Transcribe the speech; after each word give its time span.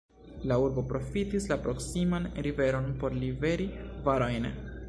La 0.51 0.55
urbo 0.63 0.83
profitis 0.93 1.45
la 1.51 1.59
proksiman 1.67 2.27
riveron 2.49 2.91
por 3.05 3.19
liveri 3.25 3.73
varojn. 4.09 4.55